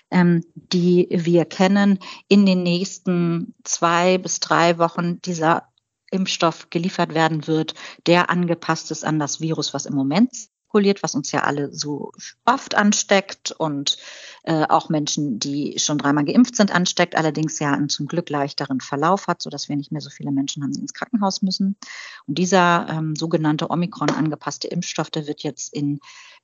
ähm, 0.09 0.43
die 0.55 1.07
wir 1.11 1.45
kennen, 1.45 1.99
in 2.29 2.47
den 2.47 2.63
nächsten 2.63 3.53
zwei 3.63 4.17
bis 4.17 4.39
drei 4.39 4.79
Wochen 4.79 5.21
dieser 5.21 5.67
Impfstoff 6.09 6.71
geliefert 6.71 7.13
werden 7.13 7.45
wird, 7.45 7.75
der 8.07 8.31
angepasst 8.31 8.89
ist 8.89 9.05
an 9.05 9.19
das 9.19 9.39
Virus, 9.39 9.75
was 9.75 9.85
im 9.85 9.93
Moment 9.93 10.31
zirkuliert, 10.69 11.01
was 11.03 11.15
uns 11.15 11.31
ja 11.31 11.43
alle 11.43 11.73
so 11.73 12.11
oft 12.45 12.75
ansteckt 12.75 13.51
und 13.51 13.97
äh, 14.43 14.65
auch 14.69 14.89
Menschen, 14.89 15.39
die 15.39 15.79
schon 15.79 15.97
dreimal 15.97 16.25
geimpft 16.25 16.55
sind, 16.55 16.73
ansteckt, 16.73 17.15
allerdings 17.15 17.59
ja 17.59 17.73
einen 17.73 17.89
zum 17.89 18.07
Glück 18.07 18.29
leichteren 18.29 18.79
Verlauf 18.79 19.27
hat, 19.27 19.41
sodass 19.41 19.67
wir 19.67 19.75
nicht 19.75 19.91
mehr 19.91 20.01
so 20.01 20.09
viele 20.09 20.31
Menschen 20.31 20.63
haben, 20.63 20.71
die 20.71 20.79
ins 20.79 20.93
Krankenhaus 20.93 21.41
müssen. 21.41 21.75
Und 22.27 22.37
dieser 22.37 22.87
ähm, 22.89 23.15
sogenannte 23.15 23.69
Omikron 23.69 24.11
angepasste 24.11 24.67
Impfstoff, 24.67 25.09
der 25.09 25.27
wird 25.27 25.43
jetzt 25.43 25.73
in 25.73 25.99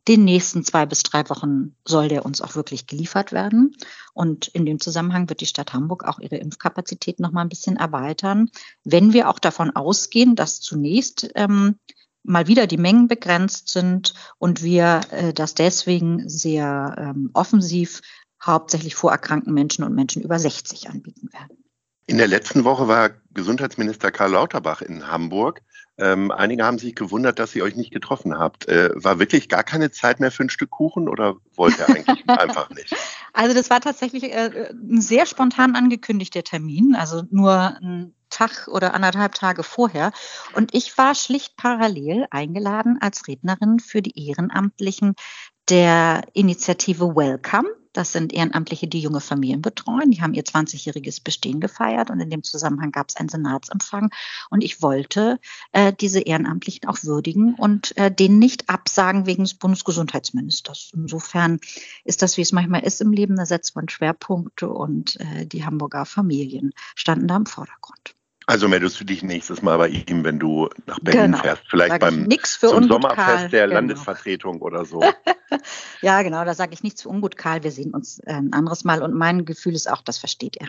den 0.07 0.23
nächsten 0.23 0.63
zwei 0.63 0.85
bis 0.85 1.01
drei 1.01 1.27
Wochen 1.29 1.75
soll 1.83 2.09
der 2.09 2.25
uns 2.25 2.41
auch 2.41 2.55
wirklich 2.55 2.85
geliefert 2.85 3.31
werden. 3.31 3.75
Und 4.13 4.47
in 4.47 4.65
dem 4.65 4.79
Zusammenhang 4.79 5.29
wird 5.29 5.41
die 5.41 5.47
Stadt 5.47 5.73
Hamburg 5.73 6.03
auch 6.03 6.19
ihre 6.19 6.37
Impfkapazität 6.37 7.19
noch 7.19 7.31
mal 7.31 7.41
ein 7.41 7.49
bisschen 7.49 7.77
erweitern, 7.77 8.51
wenn 8.83 9.13
wir 9.13 9.29
auch 9.29 9.39
davon 9.39 9.75
ausgehen, 9.75 10.35
dass 10.35 10.61
zunächst 10.61 11.31
ähm, 11.33 11.79
mal 12.25 12.47
wieder 12.47 12.67
die 12.67 12.77
Mengen 12.77 13.07
begrenzt 13.07 13.69
sind 13.69 14.13
und 14.37 14.63
wir 14.63 15.01
äh, 15.11 15.33
das 15.33 15.53
deswegen 15.53 16.27
sehr 16.27 16.95
ähm, 16.97 17.29
offensiv 17.33 18.01
hauptsächlich 18.43 18.95
vorerkrankten 18.95 19.53
Menschen 19.53 19.83
und 19.83 19.95
Menschen 19.95 20.21
über 20.21 20.37
60 20.37 20.89
anbieten 20.89 21.29
werden. 21.33 21.63
In 22.07 22.17
der 22.17 22.27
letzten 22.27 22.63
Woche 22.63 22.87
war 22.87 23.09
Gesundheitsminister 23.33 24.11
Karl 24.11 24.31
Lauterbach 24.31 24.81
in 24.81 25.07
Hamburg. 25.07 25.61
Ähm, 25.97 26.29
einige 26.29 26.63
haben 26.63 26.77
sich 26.77 26.93
gewundert, 26.93 27.39
dass 27.39 27.55
ihr 27.55 27.63
euch 27.63 27.75
nicht 27.75 27.91
getroffen 27.91 28.37
habt. 28.37 28.67
Äh, 28.67 28.91
war 28.95 29.17
wirklich 29.17 29.49
gar 29.49 29.63
keine 29.63 29.91
Zeit 29.91 30.19
mehr 30.19 30.29
für 30.29 30.43
ein 30.43 30.49
Stück 30.49 30.69
Kuchen 30.69 31.07
oder 31.07 31.37
wollt 31.55 31.79
ihr 31.79 31.87
eigentlich 31.89 32.23
einfach 32.27 32.69
nicht? 32.69 32.95
Also 33.33 33.55
das 33.55 33.69
war 33.69 33.81
tatsächlich 33.81 34.23
äh, 34.23 34.69
ein 34.71 35.01
sehr 35.01 35.25
spontan 35.25 35.75
angekündigter 35.75 36.43
Termin, 36.43 36.95
also 36.95 37.23
nur 37.31 37.77
ein 37.81 38.13
Tag 38.35 38.67
oder 38.67 38.93
anderthalb 38.93 39.33
Tage 39.33 39.63
vorher. 39.63 40.11
Und 40.53 40.73
ich 40.73 40.97
war 40.97 41.15
schlicht 41.15 41.55
parallel 41.57 42.27
eingeladen 42.31 42.97
als 43.01 43.27
Rednerin 43.27 43.79
für 43.79 44.01
die 44.01 44.27
Ehrenamtlichen 44.27 45.15
der 45.69 46.23
Initiative 46.33 47.15
Welcome. 47.15 47.69
Das 47.93 48.11
sind 48.11 48.33
Ehrenamtliche, 48.33 48.87
die 48.87 48.99
junge 48.99 49.21
Familien 49.21 49.61
betreuen. 49.61 50.11
Die 50.11 50.21
haben 50.21 50.33
ihr 50.33 50.43
20-jähriges 50.43 51.23
Bestehen 51.23 51.61
gefeiert 51.61 52.09
und 52.09 52.19
in 52.19 52.29
dem 52.29 52.43
Zusammenhang 52.43 52.91
gab 52.91 53.07
es 53.07 53.15
einen 53.15 53.29
Senatsempfang. 53.29 54.09
Und 54.49 54.65
ich 54.65 54.81
wollte 54.81 55.39
äh, 55.71 55.93
diese 55.93 56.19
Ehrenamtlichen 56.19 56.89
auch 56.89 57.03
würdigen 57.03 57.55
und 57.55 57.97
äh, 57.97 58.11
denen 58.13 58.37
nicht 58.37 58.69
absagen 58.69 59.27
wegen 59.27 59.45
des 59.45 59.53
Bundesgesundheitsministers. 59.53 60.91
Insofern 60.93 61.59
ist 62.03 62.21
das, 62.21 62.35
wie 62.35 62.41
es 62.41 62.51
manchmal 62.51 62.83
ist 62.83 62.99
im 62.99 63.13
Leben, 63.13 63.37
da 63.37 63.45
setzt 63.45 63.77
man 63.77 63.87
Schwerpunkte 63.87 64.69
und 64.69 65.17
äh, 65.21 65.45
die 65.45 65.65
Hamburger 65.65 66.05
Familien 66.05 66.73
standen 66.95 67.29
da 67.29 67.37
im 67.37 67.45
Vordergrund. 67.45 68.15
Also 68.47 68.67
meldest 68.67 68.99
du 68.99 69.05
dich 69.05 69.23
nächstes 69.23 69.61
Mal 69.61 69.77
bei 69.77 69.87
ihm, 69.87 70.23
wenn 70.23 70.37
du 70.37 70.69
nach 70.85 70.99
Berlin 70.99 71.31
genau. 71.31 71.37
fährst. 71.39 71.63
Vielleicht 71.67 71.91
Sag 71.93 72.01
beim 72.01 72.29
zum 72.29 72.87
Sommerfest 72.87 73.51
der 73.51 73.63
genau. 73.63 73.75
Landesvertretung 73.75 74.61
oder 74.61 74.85
so. 74.85 75.01
ja, 76.01 76.21
genau, 76.21 76.45
da 76.45 76.53
sage 76.53 76.73
ich 76.73 76.83
nichts 76.83 77.01
für 77.01 77.09
ungut, 77.09 77.37
Karl. 77.37 77.63
Wir 77.63 77.71
sehen 77.71 77.93
uns 77.93 78.19
äh, 78.19 78.33
ein 78.33 78.53
anderes 78.53 78.83
Mal. 78.83 79.01
Und 79.01 79.15
mein 79.15 79.45
Gefühl 79.45 79.73
ist 79.73 79.89
auch, 79.89 80.01
das 80.01 80.19
versteht 80.19 80.57
er. 80.57 80.67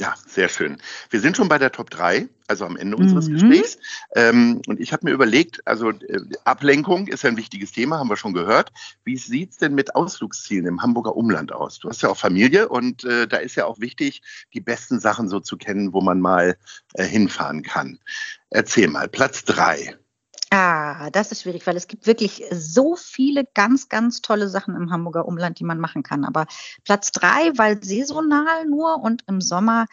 Ja, 0.00 0.14
sehr 0.26 0.48
schön. 0.48 0.78
Wir 1.10 1.20
sind 1.20 1.36
schon 1.36 1.46
bei 1.46 1.56
der 1.56 1.70
Top 1.70 1.88
3, 1.88 2.28
also 2.48 2.66
am 2.66 2.76
Ende 2.76 2.96
unseres 2.96 3.28
Mhm. 3.28 3.34
Gesprächs. 3.34 3.78
Ähm, 4.16 4.60
und 4.66 4.80
ich 4.80 4.92
habe 4.92 5.06
mir 5.06 5.12
überlegt, 5.12 5.64
also 5.68 5.90
äh, 5.90 6.20
Ablenkung 6.44 7.06
ist 7.06 7.22
ja 7.22 7.30
ein 7.30 7.36
wichtiges 7.36 7.70
Thema, 7.70 7.98
haben 7.98 8.08
wir 8.08 8.16
schon 8.16 8.32
gehört. 8.32 8.72
Wie 9.04 9.16
sieht's 9.16 9.58
denn 9.58 9.76
mit 9.76 9.94
Ausflugszielen 9.94 10.66
im 10.66 10.82
Hamburger 10.82 11.14
Umland 11.14 11.52
aus? 11.52 11.78
Du 11.78 11.88
hast 11.88 12.02
ja 12.02 12.08
auch 12.08 12.16
Familie 12.18 12.68
und 12.68 13.04
äh, 13.04 13.28
da 13.28 13.36
ist 13.36 13.54
ja 13.54 13.66
auch 13.66 13.78
wichtig, 13.78 14.22
die 14.52 14.60
besten 14.60 14.98
Sachen 14.98 15.28
so 15.28 15.38
zu 15.38 15.56
kennen, 15.56 15.92
wo 15.92 16.00
man 16.00 16.20
mal 16.20 16.56
äh, 16.94 17.04
hinfahren 17.04 17.62
kann. 17.62 18.00
Erzähl 18.50 18.88
mal, 18.88 19.08
Platz 19.08 19.44
3. 19.44 19.96
Ah, 20.56 21.10
das 21.10 21.32
ist 21.32 21.42
schwierig, 21.42 21.66
weil 21.66 21.76
es 21.76 21.88
gibt 21.88 22.06
wirklich 22.06 22.44
so 22.52 22.94
viele 22.94 23.44
ganz, 23.54 23.88
ganz 23.88 24.22
tolle 24.22 24.48
Sachen 24.48 24.76
im 24.76 24.92
Hamburger 24.92 25.26
Umland, 25.26 25.58
die 25.58 25.64
man 25.64 25.80
machen 25.80 26.04
kann. 26.04 26.24
Aber 26.24 26.46
Platz 26.84 27.10
drei, 27.10 27.50
weil 27.56 27.82
saisonal 27.82 28.64
nur 28.64 29.02
und 29.02 29.24
im 29.26 29.40
Sommer 29.40 29.86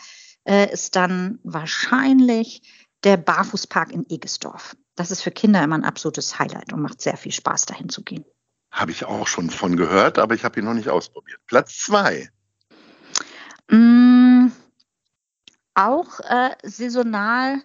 äh, 0.44 0.72
ist 0.72 0.96
dann 0.96 1.40
wahrscheinlich 1.42 2.62
der 3.04 3.18
Barfußpark 3.18 3.92
in 3.92 4.08
Egesdorf. 4.08 4.78
Das 4.94 5.10
ist 5.10 5.24
für 5.24 5.32
Kinder 5.32 5.64
immer 5.64 5.80
ein 5.80 5.84
absolutes 5.84 6.38
Highlight 6.38 6.74
und 6.74 6.84
macht 6.84 7.02
sehr 7.02 7.18
viel 7.18 7.32
Spaß, 7.32 7.66
dahin 7.66 7.90
zu 7.90 8.04
gehen. 8.04 8.24
Habe 8.70 8.92
ich 8.92 9.06
auch 9.06 9.26
schon 9.26 9.50
von 9.50 9.76
gehört, 9.78 10.20
aber 10.20 10.36
ich 10.36 10.44
habe 10.44 10.60
ihn 10.60 10.66
noch 10.66 10.76
nicht 10.76 10.90
ausprobiert. 10.90 11.40
Platz 11.48 11.80
2. 11.80 12.30
Mm, 13.72 14.52
auch 15.74 16.20
äh, 16.20 16.52
saisonal, 16.62 17.64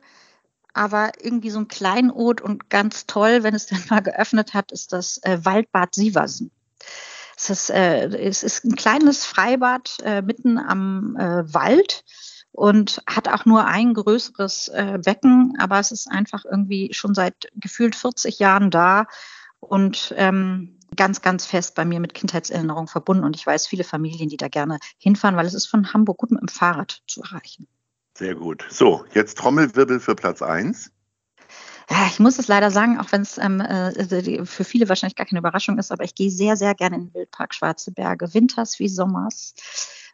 aber 0.77 1.13
irgendwie 1.21 1.51
so 1.51 1.59
ein 1.59 1.69
Kleinod 1.69 2.41
und 2.41 2.71
ganz 2.71 3.07
toll, 3.07 3.43
wenn 3.43 3.55
es 3.55 3.67
dann 3.67 3.83
mal 3.91 4.03
geöffnet 4.03 4.55
hat, 4.55 4.73
ist 4.73 4.93
das 4.93 5.19
äh, 5.23 5.39
Waldbad 5.43 5.95
Sieversen. 5.95 6.51
Es 7.37 7.51
ist, 7.51 7.71
äh, 7.71 8.07
es 8.07 8.43
ist 8.43 8.65
ein 8.65 8.77
kleines 8.77 9.25
Freibad 9.25 9.99
äh, 10.03 10.23
mitten 10.23 10.59
am 10.59 11.17
äh, 11.17 11.53
Wald 11.53 12.05
und 12.53 13.03
hat 13.07 13.29
auch 13.29 13.45
nur 13.45 13.67
ein 13.67 13.93
größeres 13.93 14.69
äh, 14.69 14.99
Becken, 15.05 15.55
aber 15.59 15.79
es 15.79 15.93
ist 15.93 16.11
einfach 16.11 16.45
irgendwie 16.45 16.95
schon 16.95 17.15
seit 17.15 17.49
gefühlt 17.55 17.95
40 17.95 18.39
Jahren 18.39 18.71
da 18.71 19.07
und 19.61 20.15
ähm, 20.17 20.79
ganz, 20.97 21.21
ganz 21.21 21.45
fest 21.45 21.75
bei 21.75 21.85
mir 21.85 22.01
mit 22.01 22.15
Kindheitserinnerungen 22.15 22.89
verbunden. 22.89 23.25
Und 23.25 23.37
ich 23.37 23.47
weiß 23.47 23.67
viele 23.67 23.85
Familien, 23.85 24.29
die 24.29 24.39
da 24.39 24.49
gerne 24.49 24.79
hinfahren, 24.99 25.37
weil 25.37 25.47
es 25.47 25.55
ist 25.55 25.67
von 25.67 25.93
Hamburg 25.93 26.19
gut 26.19 26.31
mit 26.31 26.41
dem 26.41 26.49
Fahrrad 26.49 27.03
zu 27.07 27.23
erreichen. 27.23 27.69
Sehr 28.17 28.35
gut. 28.35 28.65
So, 28.71 29.05
jetzt 29.13 29.37
Trommelwirbel 29.37 30.01
für 30.01 30.15
Platz 30.15 30.41
1. 30.41 30.91
Ja, 31.91 32.07
ich 32.07 32.19
muss 32.19 32.39
es 32.39 32.49
leider 32.49 32.71
sagen, 32.71 32.99
auch 32.99 33.13
wenn 33.13 33.21
es 33.21 33.37
ähm, 33.37 33.61
äh, 33.61 34.47
für 34.47 34.65
viele 34.65 34.89
wahrscheinlich 34.89 35.17
gar 35.17 35.27
keine 35.27 35.41
Überraschung 35.41 35.77
ist, 35.79 35.93
aber 35.93 36.03
ich 36.03 36.15
gehe 36.15 36.31
sehr, 36.31 36.57
sehr 36.57 36.75
gerne 36.75 36.97
in 36.97 37.03
den 37.09 37.15
Wildpark 37.15 37.53
Schwarze 37.53 37.93
Berge, 37.93 38.33
winters 38.33 38.79
wie 38.79 38.89
sommers, 38.89 39.55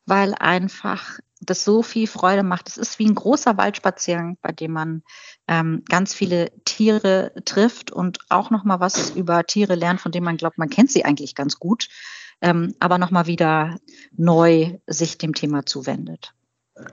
weil 0.04 0.34
einfach 0.34 1.20
das 1.40 1.62
so 1.62 1.84
viel 1.84 2.08
Freude 2.08 2.42
macht. 2.42 2.68
Es 2.68 2.76
ist 2.76 2.98
wie 2.98 3.06
ein 3.06 3.14
großer 3.14 3.56
Waldspaziergang, 3.56 4.36
bei 4.42 4.50
dem 4.50 4.72
man 4.72 5.04
ähm, 5.46 5.84
ganz 5.88 6.12
viele 6.12 6.50
Tiere 6.64 7.32
trifft 7.44 7.92
und 7.92 8.18
auch 8.30 8.50
noch 8.50 8.64
mal 8.64 8.80
was 8.80 9.10
über 9.10 9.44
Tiere 9.44 9.76
lernt, 9.76 10.00
von 10.00 10.10
denen 10.10 10.24
man 10.24 10.38
glaubt, 10.38 10.58
man 10.58 10.70
kennt 10.70 10.90
sie 10.90 11.04
eigentlich 11.04 11.36
ganz 11.36 11.60
gut, 11.60 11.86
ähm, 12.40 12.74
aber 12.80 12.98
noch 12.98 13.12
mal 13.12 13.28
wieder 13.28 13.78
neu 14.10 14.76
sich 14.88 15.18
dem 15.18 15.34
Thema 15.36 15.64
zuwendet. 15.66 16.34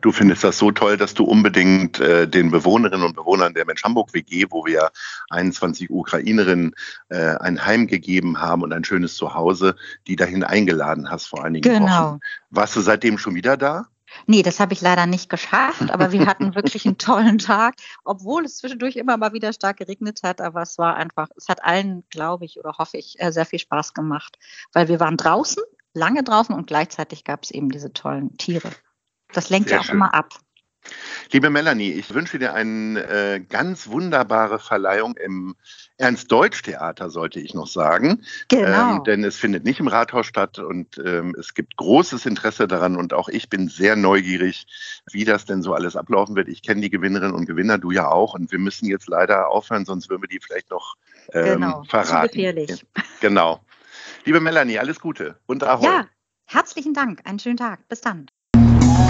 Du 0.02 0.12
findest 0.12 0.44
das 0.44 0.58
so 0.58 0.72
toll, 0.72 0.98
dass 0.98 1.14
du 1.14 1.24
unbedingt 1.24 2.02
äh, 2.02 2.28
den 2.28 2.52
Bewohnerinnen 2.52 3.06
und 3.06 3.16
Bewohnern 3.16 3.54
der 3.54 3.66
Mensch 3.66 3.82
Hamburg 3.84 4.14
WG, 4.14 4.46
wo 4.50 4.66
wir 4.66 4.92
21 5.30 5.90
Ukrainerinnen 5.90 6.76
äh, 7.08 7.36
ein 7.38 7.66
Heim 7.66 7.88
gegeben 7.88 8.42
haben 8.42 8.62
und 8.62 8.74
ein 8.74 8.84
schönes 8.84 9.16
Zuhause, 9.16 9.76
die 10.08 10.18
dahin 10.18 10.44
eingeladen 10.44 11.10
hast 11.10 11.28
vor 11.28 11.46
einigen 11.46 11.70
Genau. 11.70 12.12
Wochen. 12.12 12.20
Warst 12.50 12.76
du 12.76 12.82
seitdem 12.82 13.18
schon 13.18 13.36
wieder 13.36 13.56
da? 13.56 13.88
Nee, 14.26 14.42
das 14.44 14.60
habe 14.60 14.74
ich 14.74 14.82
leider 14.82 15.06
nicht 15.06 15.30
geschafft, 15.30 15.92
aber 15.92 16.12
wir 16.12 16.26
hatten 16.26 16.56
wirklich 16.56 16.86
einen 16.86 16.98
tollen 16.98 17.38
Tag, 17.38 17.76
obwohl 18.04 18.44
es 18.44 18.58
zwischendurch 18.58 18.98
immer 18.98 19.16
mal 19.18 19.34
wieder 19.34 19.54
stark 19.54 19.78
geregnet 19.78 20.22
hat, 20.24 20.42
aber 20.42 20.62
es 20.62 20.78
war 20.78 20.96
einfach, 20.98 21.30
es 21.38 21.48
hat 21.48 21.64
allen, 21.64 22.04
glaube 22.10 22.44
ich 22.44 22.60
oder 22.60 22.74
hoffe 22.78 22.98
ich, 22.98 23.16
äh, 23.20 23.32
sehr 23.32 23.46
viel 23.46 23.60
Spaß 23.60 23.94
gemacht, 23.94 24.38
weil 24.74 24.90
wir 24.90 25.00
waren 25.00 25.16
draußen, 25.16 25.64
lange 25.94 26.24
draußen 26.24 26.54
und 26.54 26.68
gleichzeitig 26.68 27.24
gab 27.24 27.44
es 27.44 27.52
eben 27.52 27.70
diese 27.70 27.94
tollen 27.94 28.36
Tiere. 28.38 28.70
Das 29.34 29.50
lenkt 29.50 29.70
Sehr 29.70 29.78
ja 29.78 29.82
auch 29.82 29.86
schön. 29.86 29.96
immer 29.96 30.14
ab. 30.14 30.34
Liebe 31.32 31.50
Melanie, 31.50 31.92
ich 31.92 32.14
wünsche 32.14 32.40
dir 32.40 32.54
eine 32.54 33.04
äh, 33.04 33.40
ganz 33.40 33.90
wunderbare 33.90 34.58
Verleihung 34.58 35.16
im 35.18 35.56
Ernst-Deutsch-Theater, 35.98 37.10
sollte 37.10 37.40
ich 37.40 37.54
noch 37.54 37.68
sagen. 37.68 38.24
Genau. 38.48 38.96
Ähm, 38.96 39.04
denn 39.04 39.24
es 39.24 39.38
findet 39.38 39.64
nicht 39.66 39.80
im 39.80 39.88
Rathaus 39.88 40.26
statt 40.26 40.58
und 40.58 41.00
ähm, 41.06 41.36
es 41.38 41.54
gibt 41.54 41.76
großes 41.78 42.26
Interesse 42.26 42.68
daran 42.68 42.96
und 42.96 43.14
auch 43.14 43.30
ich 43.30 43.50
bin 43.50 43.68
sehr 43.68 43.96
neugierig, 43.96 44.66
wie 45.12 45.26
das 45.26 45.46
denn 45.46 45.62
so 45.62 45.74
alles 45.74 45.96
ablaufen 45.96 46.36
wird. 46.36 46.48
Ich 46.48 46.64
kenne 46.64 46.82
die 46.82 46.90
Gewinnerinnen 46.90 47.36
und 47.36 47.46
Gewinner, 47.46 47.78
du 47.78 47.92
ja 47.92 48.10
auch 48.10 48.34
und 48.34 48.52
wir 48.52 48.60
müssen 48.60 48.88
jetzt 48.88 49.08
leider 49.08 49.50
aufhören, 49.50 49.86
sonst 49.86 50.10
würden 50.10 50.24
wir 50.24 50.30
die 50.30 50.40
vielleicht 50.40 50.72
noch 50.72 50.96
ähm, 51.34 51.62
genau. 51.62 51.84
verraten. 51.84 52.30
Zu 52.30 52.36
gefährlich. 52.38 52.86
Genau. 53.20 53.60
Liebe 54.26 54.40
Melanie, 54.40 54.80
alles 54.80 55.00
Gute 55.00 55.38
und 55.46 55.64
Ahoi. 55.64 55.86
Ja, 55.86 56.08
herzlichen 56.46 56.94
Dank. 56.94 57.22
Einen 57.26 57.40
schönen 57.40 57.58
Tag. 57.58 57.88
Bis 57.88 58.02
dann. 58.02 58.28